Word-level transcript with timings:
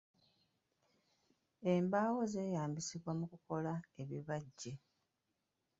Embaawo 1.73 2.21
zeeyambisibwa 2.33 3.11
mu 3.19 3.25
kukola 3.31 3.73
ebibajje. 4.01 4.73